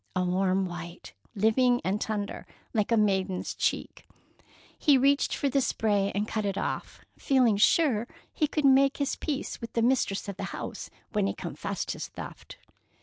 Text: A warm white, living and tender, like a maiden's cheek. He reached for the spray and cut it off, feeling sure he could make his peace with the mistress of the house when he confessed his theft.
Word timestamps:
A 0.15 0.23
warm 0.25 0.65
white, 0.65 1.13
living 1.35 1.79
and 1.83 2.01
tender, 2.01 2.47
like 2.73 2.91
a 2.91 2.97
maiden's 2.97 3.53
cheek. 3.53 4.07
He 4.75 4.97
reached 4.97 5.35
for 5.35 5.47
the 5.47 5.61
spray 5.61 6.11
and 6.15 6.27
cut 6.27 6.43
it 6.43 6.57
off, 6.57 7.05
feeling 7.19 7.55
sure 7.57 8.07
he 8.33 8.47
could 8.47 8.65
make 8.65 8.97
his 8.97 9.15
peace 9.15 9.61
with 9.61 9.73
the 9.73 9.83
mistress 9.83 10.27
of 10.27 10.37
the 10.37 10.45
house 10.57 10.89
when 11.11 11.27
he 11.27 11.35
confessed 11.35 11.91
his 11.91 12.07
theft. 12.07 12.57